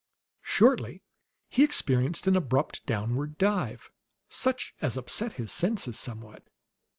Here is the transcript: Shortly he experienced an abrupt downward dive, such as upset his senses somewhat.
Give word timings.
Shortly 0.41 1.03
he 1.47 1.63
experienced 1.63 2.25
an 2.25 2.35
abrupt 2.35 2.83
downward 2.87 3.37
dive, 3.37 3.91
such 4.29 4.73
as 4.81 4.97
upset 4.97 5.33
his 5.33 5.51
senses 5.51 5.99
somewhat. 5.99 6.43